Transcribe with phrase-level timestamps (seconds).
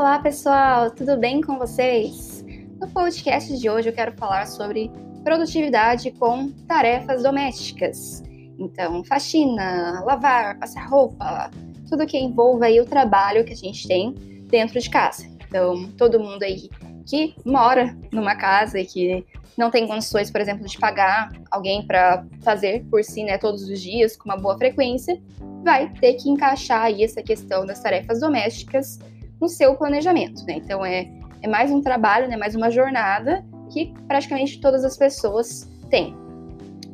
[0.00, 2.42] Olá, pessoal, tudo bem com vocês?
[2.80, 4.90] No podcast de hoje eu quero falar sobre
[5.22, 8.22] produtividade com tarefas domésticas.
[8.58, 11.50] Então, faxina, lavar, passar roupa,
[11.86, 14.14] tudo que envolva aí o trabalho que a gente tem
[14.46, 15.26] dentro de casa.
[15.46, 16.70] Então, todo mundo aí
[17.04, 22.24] que mora numa casa e que não tem condições, por exemplo, de pagar alguém para
[22.40, 25.20] fazer por si, né, todos os dias com uma boa frequência,
[25.62, 28.98] vai ter que encaixar aí essa questão das tarefas domésticas
[29.40, 30.54] no seu planejamento, né?
[30.54, 31.10] Então é,
[31.42, 36.14] é mais um trabalho, né, mais uma jornada que praticamente todas as pessoas têm.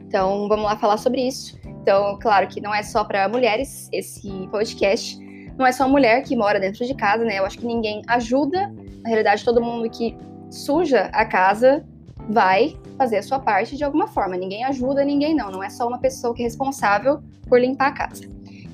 [0.06, 1.58] Então vamos lá falar sobre isso.
[1.64, 5.16] Então, claro que não é só para mulheres esse podcast,
[5.56, 7.38] não é só mulher que mora dentro de casa, né?
[7.38, 8.72] Eu acho que ninguém ajuda,
[9.02, 10.16] na realidade todo mundo que
[10.50, 11.84] suja a casa
[12.28, 14.36] vai fazer a sua parte de alguma forma.
[14.36, 15.50] Ninguém ajuda ninguém, não.
[15.50, 18.24] Não é só uma pessoa que é responsável por limpar a casa.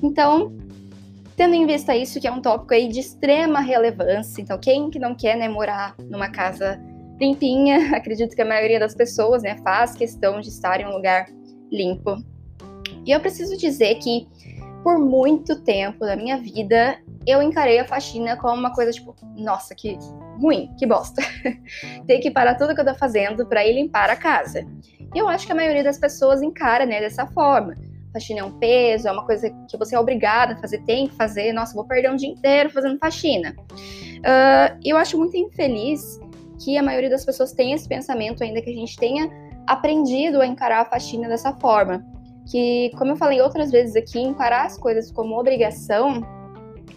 [0.01, 0.51] Então,
[1.35, 4.99] tendo em vista isso, que é um tópico aí de extrema relevância, então quem que
[4.99, 6.79] não quer né, morar numa casa
[7.19, 11.27] limpinha, acredito que a maioria das pessoas né, faz questão de estar em um lugar
[11.71, 12.17] limpo.
[13.05, 14.27] E eu preciso dizer que
[14.83, 19.73] por muito tempo da minha vida eu encarei a faxina como uma coisa tipo, nossa,
[19.73, 19.97] que
[20.39, 21.21] ruim, que bosta.
[22.05, 24.65] Ter que parar tudo que eu tô fazendo para ir limpar a casa.
[25.13, 27.75] E eu acho que a maioria das pessoas encara, né, dessa forma.
[28.13, 31.15] Faxina é um peso, é uma coisa que você é obrigada a fazer, tem que
[31.15, 31.51] fazer.
[31.51, 33.55] Nossa, vou perder um dia inteiro fazendo faxina.
[33.71, 36.19] Uh, eu acho muito infeliz
[36.63, 39.29] que a maioria das pessoas tenha esse pensamento ainda, que a gente tenha
[39.65, 42.05] aprendido a encarar a faxina dessa forma.
[42.49, 46.21] Que, como eu falei outras vezes aqui, encarar as coisas como obrigação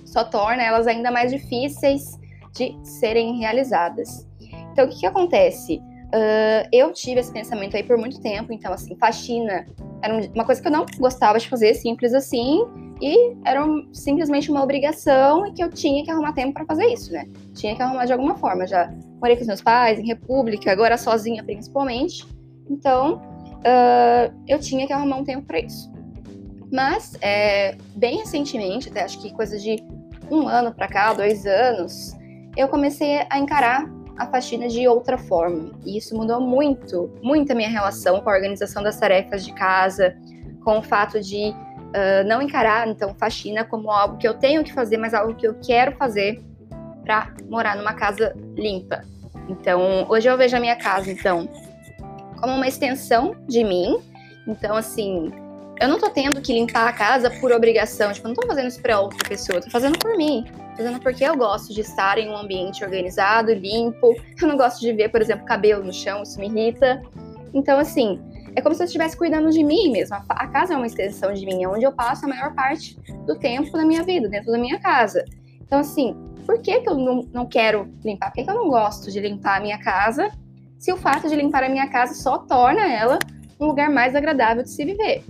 [0.04, 2.18] só torna elas ainda mais difíceis
[2.52, 4.26] de serem realizadas.
[4.72, 5.80] Então, o que, que acontece?
[6.06, 9.66] Uh, eu tive esse pensamento aí por muito tempo, então, assim, faxina
[10.02, 12.64] era uma coisa que eu não gostava de fazer, simples assim,
[13.00, 16.86] e era um, simplesmente uma obrigação e que eu tinha que arrumar tempo para fazer
[16.86, 17.26] isso, né?
[17.54, 18.66] Tinha que arrumar de alguma forma.
[18.66, 22.26] Já morei com os meus pais, em república, agora sozinha principalmente,
[22.70, 25.92] então uh, eu tinha que arrumar um tempo para isso.
[26.72, 29.76] Mas, é, bem recentemente, até acho que coisa de
[30.30, 32.16] um ano para cá, dois anos,
[32.56, 35.72] eu comecei a encarar a faxina de outra forma.
[35.84, 40.16] E isso mudou muito, muito a minha relação com a organização das tarefas de casa,
[40.64, 44.72] com o fato de uh, não encarar, então, faxina como algo que eu tenho que
[44.72, 46.42] fazer, mas algo que eu quero fazer
[47.04, 49.04] para morar numa casa limpa.
[49.48, 51.48] Então, hoje eu vejo a minha casa, então,
[52.40, 53.98] como uma extensão de mim.
[54.46, 55.32] Então, assim,
[55.80, 58.68] eu não tô tendo que limpar a casa por obrigação, tipo, eu não tô fazendo
[58.68, 60.44] isso pra outra pessoa, eu tô fazendo por mim.
[60.76, 64.14] Tô fazendo porque eu gosto de estar em um ambiente organizado, limpo.
[64.40, 67.02] Eu não gosto de ver, por exemplo, cabelo no chão, isso me irrita.
[67.54, 68.20] Então, assim,
[68.54, 70.22] é como se eu estivesse cuidando de mim mesma.
[70.28, 72.94] A casa é uma extensão de mim, é onde eu passo a maior parte
[73.26, 75.24] do tempo da minha vida, dentro da minha casa.
[75.62, 76.14] Então, assim,
[76.44, 78.28] por que, que eu não, não quero limpar?
[78.28, 80.30] Por que, que eu não gosto de limpar a minha casa?
[80.78, 83.18] Se o fato de limpar a minha casa só torna ela
[83.58, 85.24] um lugar mais agradável de se viver.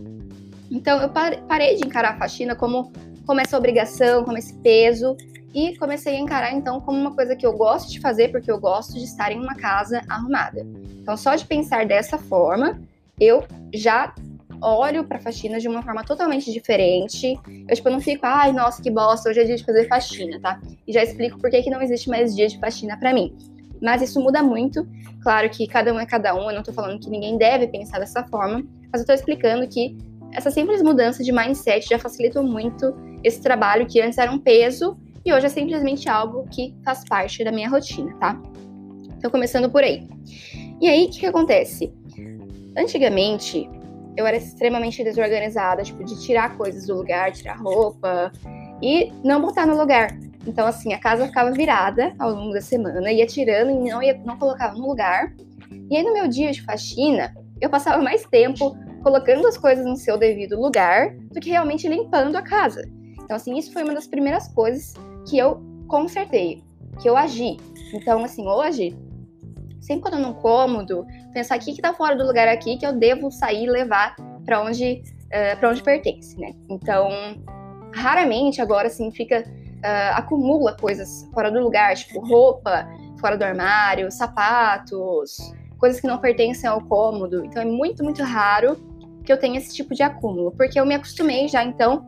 [0.70, 2.92] Então eu parei de encarar a faxina como,
[3.24, 5.16] como essa obrigação, como esse peso,
[5.56, 8.60] e comecei a encarar então como uma coisa que eu gosto de fazer, porque eu
[8.60, 10.66] gosto de estar em uma casa arrumada.
[11.00, 12.78] Então, só de pensar dessa forma,
[13.18, 14.14] eu já
[14.60, 17.40] olho para faxina de uma forma totalmente diferente.
[17.66, 20.60] Eu tipo, não fico, ai, nossa, que bosta, hoje é dia de fazer faxina, tá?
[20.86, 23.34] E já explico por que, que não existe mais dia de faxina para mim.
[23.80, 24.86] Mas isso muda muito.
[25.22, 27.98] Claro que cada um é cada um, eu não tô falando que ninguém deve pensar
[27.98, 28.62] dessa forma,
[28.92, 29.96] mas eu tô explicando que
[30.32, 32.94] essa simples mudança de mindset já facilitou muito
[33.24, 37.42] esse trabalho que antes era um peso e hoje é simplesmente algo que faz parte
[37.42, 38.40] da minha rotina, tá?
[39.18, 40.08] Então, começando por aí.
[40.80, 41.92] E aí, o que, que acontece?
[42.78, 43.68] Antigamente,
[44.16, 48.30] eu era extremamente desorganizada, tipo, de tirar coisas do lugar, tirar roupa
[48.80, 50.16] e não botar no lugar.
[50.46, 54.16] Então, assim, a casa ficava virada ao longo da semana, ia tirando e não, ia,
[54.24, 55.34] não colocava no lugar.
[55.90, 59.96] E aí, no meu dia de faxina, eu passava mais tempo colocando as coisas no
[59.96, 62.82] seu devido lugar do que realmente limpando a casa.
[63.24, 64.94] Então, assim, isso foi uma das primeiras coisas
[65.26, 66.62] que eu consertei,
[67.00, 67.56] que eu agi.
[67.92, 68.96] Então, assim, hoje,
[69.80, 72.92] sempre quando eu não cômodo, pensar o que tá fora do lugar aqui que eu
[72.92, 76.52] devo sair e levar para onde, uh, para onde pertence, né?
[76.68, 77.08] Então,
[77.94, 82.88] raramente agora, assim, fica, uh, acumula coisas fora do lugar, tipo roupa
[83.20, 85.38] fora do armário, sapatos,
[85.78, 87.44] coisas que não pertencem ao cômodo.
[87.44, 88.76] Então, é muito, muito raro
[89.24, 92.04] que eu tenha esse tipo de acúmulo, porque eu me acostumei já, então,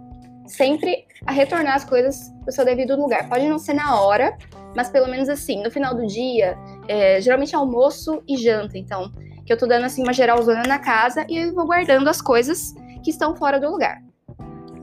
[0.48, 3.28] sempre a retornar as coisas para o seu devido lugar.
[3.28, 4.36] Pode não ser na hora,
[4.74, 6.56] mas pelo menos assim, no final do dia,
[6.88, 9.12] é, geralmente é almoço e janta, então,
[9.44, 12.74] que eu tô dando assim uma geralzona na casa e eu vou guardando as coisas
[13.04, 14.07] que estão fora do lugar.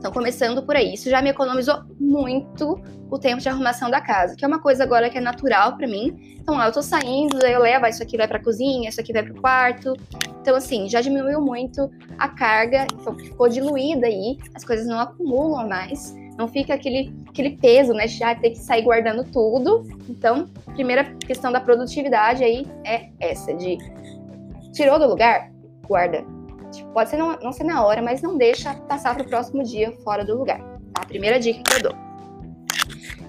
[0.06, 2.80] Então, começando por aí, isso já me economizou muito
[3.10, 5.88] o tempo de arrumação da casa, que é uma coisa agora que é natural para
[5.88, 6.36] mim.
[6.40, 9.12] Então, ó, eu tô saindo, aí eu levo, isso aqui vai pra cozinha, isso aqui
[9.12, 9.94] vai pro quarto.
[10.40, 15.68] Então, assim, já diminuiu muito a carga, então ficou diluída aí, as coisas não acumulam
[15.68, 19.82] mais, não fica aquele, aquele peso, né, de já ter que sair guardando tudo.
[20.08, 23.76] Então, primeira questão da produtividade aí é essa, de
[24.72, 25.50] tirou do lugar,
[25.88, 26.35] guarda
[26.72, 29.62] Tipo, pode ser não, não ser na hora, mas não deixa passar para o próximo
[29.62, 30.58] dia fora do lugar.
[30.92, 31.02] Tá?
[31.02, 32.06] A primeira dica que eu dou.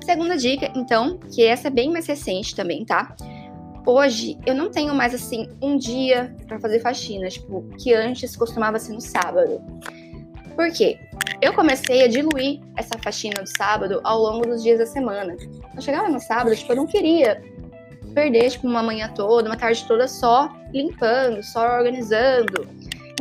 [0.06, 3.14] Segunda dica, então, que essa é bem mais recente também, tá?
[3.86, 8.80] Hoje eu não tenho mais assim um dia para fazer faxina, tipo, que antes costumava
[8.80, 9.62] ser no sábado.
[10.56, 11.00] Por quê?
[11.42, 15.38] Eu comecei a diluir essa faxina do sábado ao longo dos dias da semana.
[15.76, 17.42] Eu chegava no sábado, tipo, eu não queria
[18.14, 22.68] perder tipo uma manhã toda, uma tarde toda só limpando, só organizando.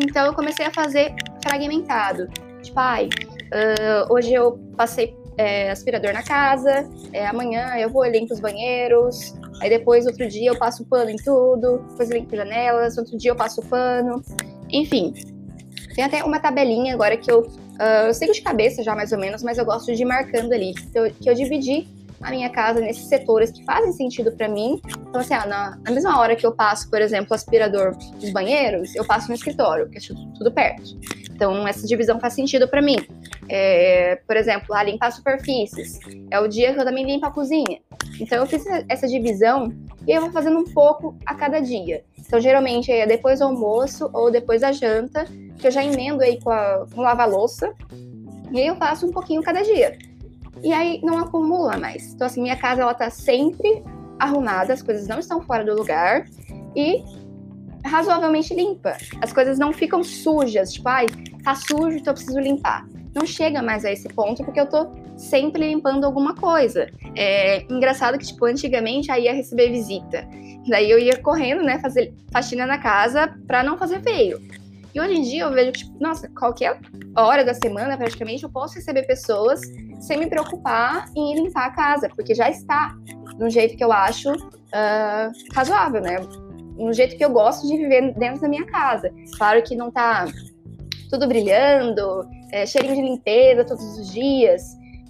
[0.01, 2.29] Então eu comecei a fazer fragmentado.
[2.63, 8.33] Tipo, ai, uh, hoje eu passei é, aspirador na casa, é, amanhã eu vou limpo
[8.33, 13.17] os banheiros, aí depois outro dia eu passo pano em tudo, depois limpo janelas, outro
[13.17, 14.23] dia eu passo pano,
[14.71, 15.13] enfim.
[15.95, 19.19] Tem até uma tabelinha agora que eu, uh, eu sei de cabeça já mais ou
[19.19, 21.87] menos, mas eu gosto de ir marcando ali, que eu, que eu dividi
[22.21, 24.81] a minha casa nesses setores que fazem sentido para mim.
[25.09, 28.95] Então, assim, ah, na, na, mesma hora que eu passo, por exemplo, aspirador dos banheiros,
[28.95, 30.99] eu passo no escritório, porque é tudo perto.
[31.31, 32.97] Então, essa divisão faz sentido para mim.
[33.49, 35.99] É, por exemplo, a limpar superfícies.
[36.31, 37.81] É o dia que eu também limpo a cozinha.
[38.21, 39.73] Então, eu fiz essa divisão
[40.07, 42.03] e eu vou fazendo um pouco a cada dia.
[42.19, 45.27] Então, geralmente é depois do almoço ou depois da janta,
[45.59, 47.73] que eu já emendo aí com, a, com lava-louça.
[48.51, 49.97] E aí eu faço um pouquinho cada dia
[50.63, 52.13] e aí não acumula mais.
[52.13, 53.83] Então, assim, minha casa ela tá sempre
[54.19, 56.25] arrumada, as coisas não estão fora do lugar
[56.75, 57.03] e
[57.85, 58.97] razoavelmente limpa.
[59.21, 61.07] As coisas não ficam sujas, tipo, ai,
[61.43, 62.87] tá sujo, então eu preciso limpar.
[63.15, 66.91] Não chega mais a esse ponto porque eu tô sempre limpando alguma coisa.
[67.15, 70.29] É engraçado que, tipo, antigamente aí ia receber visita.
[70.69, 74.41] Daí eu ia correndo, né, fazer faxina na casa pra não fazer feio.
[74.97, 76.81] E hoje em dia eu vejo que, tipo, nossa, qualquer
[77.15, 79.61] hora da semana, praticamente, eu posso receber pessoas
[80.01, 82.97] sem me preocupar em limpar a casa, porque já está
[83.37, 86.17] de um jeito que eu acho uh, razoável, né?
[86.79, 89.13] Um jeito que eu gosto de viver dentro da minha casa.
[89.37, 90.29] Claro que não tá
[91.11, 94.63] tudo brilhando, é, cheirinho de limpeza todos os dias,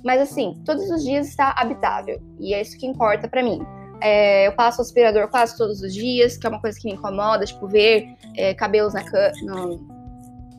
[0.04, 3.64] mas assim, todos os dias está habitável e é isso que importa para mim.
[4.00, 7.44] É, eu passo aspirador quase todos os dias, que é uma coisa que me incomoda,
[7.44, 9.02] tipo, ver é, cabelos na
[9.42, 9.76] no,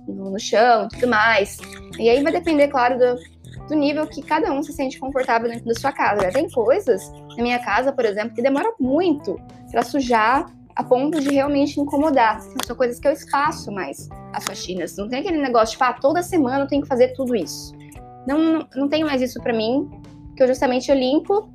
[0.08, 1.58] no, no chão e tudo mais.
[2.00, 3.16] E aí vai depender, claro, do,
[3.68, 6.24] do nível que cada um se sente confortável dentro da sua casa.
[6.24, 6.32] Né?
[6.32, 9.40] Tem coisas na minha casa, por exemplo, que demora muito
[9.72, 10.46] para sujar
[10.76, 12.40] a ponto de realmente incomodar.
[12.66, 14.96] São coisas que eu espaço mais as faxinas.
[14.96, 17.76] Não tem aquele negócio de, tipo, ah, toda semana eu tenho que fazer tudo isso.
[18.28, 19.90] Não, não, não tenho mais isso para mim,
[20.36, 21.50] que eu justamente eu limpo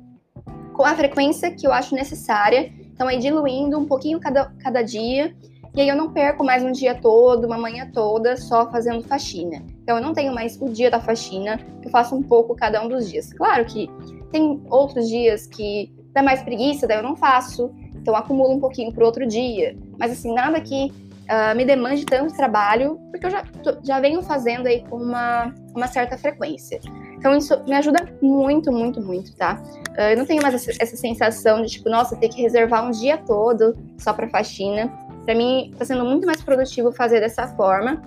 [0.73, 2.71] com a frequência que eu acho necessária.
[2.93, 5.33] Então, aí diluindo um pouquinho cada, cada dia
[5.75, 9.63] e aí eu não perco mais um dia todo, uma manhã toda só fazendo faxina.
[9.81, 12.87] Então eu não tenho mais o dia da faxina, eu faço um pouco cada um
[12.87, 13.33] dos dias.
[13.33, 13.89] Claro que
[14.31, 18.93] tem outros dias que dá mais preguiça, daí eu não faço, então acumulo um pouquinho
[18.93, 19.75] para outro dia.
[19.97, 20.93] Mas assim, nada que
[21.23, 23.43] uh, me demande tanto trabalho, porque eu já,
[23.83, 26.79] já venho fazendo aí com uma, uma certa frequência.
[27.23, 29.63] Então isso me ajuda muito, muito, muito, tá?
[29.97, 33.17] Uh, eu não tenho mais essa, sensação de tipo, nossa, ter que reservar um dia
[33.17, 34.91] todo só para faxina.
[35.23, 38.01] Para mim, está sendo muito mais produtivo fazer dessa forma.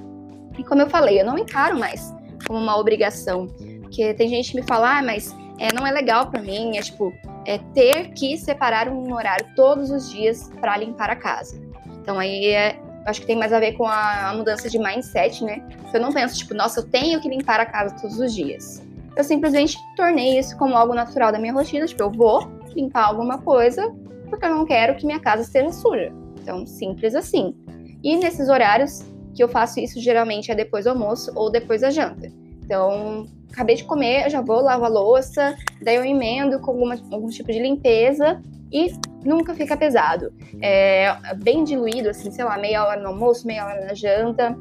[0.59, 2.15] E como eu falei, eu não encaro mais
[2.47, 3.47] como uma obrigação.
[3.81, 6.83] Porque tem gente que me fala, ah, mas é, não é legal para mim, é
[6.83, 7.11] tipo,
[7.47, 11.59] é ter que separar um horário todos os dias para limpar a casa.
[12.03, 15.67] Então aí é, acho que tem mais a ver com a mudança de mindset, né?
[15.95, 18.85] Eu não penso, tipo, nossa, eu tenho que limpar a casa todos os dias.
[19.17, 23.39] Eu simplesmente tornei isso como algo natural da minha rotina, tipo, eu vou limpar alguma
[23.39, 23.93] coisa
[24.29, 26.13] porque eu não quero que minha casa esteja suja.
[26.43, 27.55] Então, simples assim.
[28.03, 29.03] E nesses horários
[29.35, 32.31] que eu faço isso, geralmente é depois do almoço ou depois da janta.
[32.63, 36.97] Então, acabei de comer, eu já vou lavar a louça, daí eu emendo com alguma,
[37.11, 38.43] algum tipo de limpeza
[38.73, 38.93] e
[39.25, 40.33] nunca fica pesado.
[40.61, 44.57] É bem diluído, assim, sei lá, meia hora no almoço, meia hora na janta.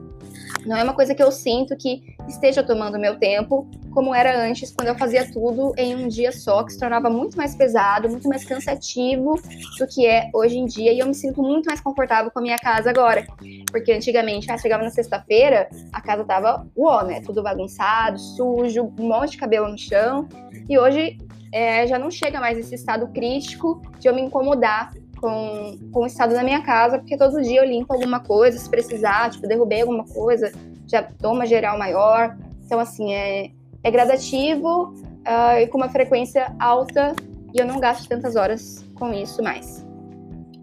[0.65, 4.71] Não é uma coisa que eu sinto que esteja tomando meu tempo, como era antes,
[4.71, 8.27] quando eu fazia tudo em um dia só, que se tornava muito mais pesado, muito
[8.27, 9.39] mais cansativo
[9.77, 10.91] do que é hoje em dia.
[10.91, 13.25] E eu me sinto muito mais confortável com a minha casa agora.
[13.71, 17.21] Porque antigamente, ah, chegava na sexta-feira, a casa tava uó, né?
[17.21, 20.27] Tudo bagunçado, sujo, um monte de cabelo no chão.
[20.67, 21.17] E hoje
[21.51, 26.05] é, já não chega mais esse estado crítico de eu me incomodar com, com o
[26.05, 29.81] estado da minha casa, porque todo dia eu limpo alguma coisa, se precisar, tipo, derrubei
[29.81, 30.51] alguma coisa,
[30.87, 32.37] já toma geral maior.
[32.65, 33.51] Então, assim, é,
[33.83, 34.93] é gradativo
[35.25, 37.15] uh, e com uma frequência alta
[37.55, 39.85] e eu não gasto tantas horas com isso mais.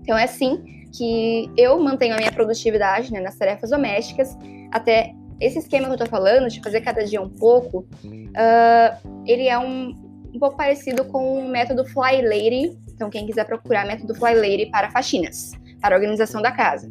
[0.02, 4.36] Então é assim que eu mantenho a minha produtividade né, nas tarefas domésticas.
[4.70, 9.48] Até esse esquema que eu tô falando, de fazer cada dia um pouco, uh, ele
[9.48, 9.96] é um,
[10.34, 12.78] um pouco parecido com o método Fly Lady.
[13.02, 16.88] Então, quem quiser procurar método Fly Lady para faxinas, para organização da casa.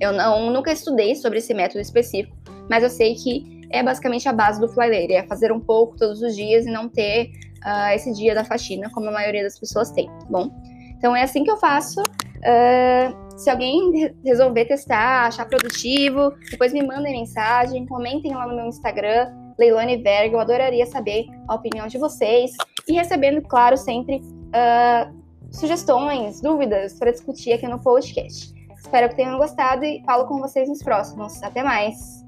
[0.00, 2.36] Eu não, nunca estudei sobre esse método específico,
[2.68, 5.96] mas eu sei que é basicamente a base do Fly Lady, é fazer um pouco
[5.96, 7.30] todos os dias e não ter
[7.64, 10.50] uh, esse dia da faxina, como a maioria das pessoas tem, tá bom?
[10.98, 12.00] Então é assim que eu faço.
[12.00, 18.66] Uh, se alguém resolver testar, achar produtivo, depois me mandem mensagem, comentem lá no meu
[18.66, 22.50] Instagram, Leilone Verga, eu adoraria saber a opinião de vocês
[22.88, 24.20] e recebendo, claro, sempre
[24.52, 28.52] uh, sugestões, dúvidas para discutir aqui no podcast.
[28.76, 31.42] Espero que tenham gostado e falo com vocês nos próximos.
[31.42, 32.21] Até mais!